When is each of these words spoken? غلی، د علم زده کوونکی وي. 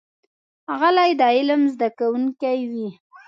غلی، 0.79 1.11
د 1.19 1.21
علم 1.37 1.61
زده 1.73 1.89
کوونکی 1.99 2.59
وي. 2.71 2.89